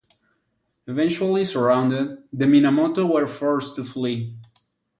[0.87, 4.35] Eventually surrounded, the Minamoto were forced to flee.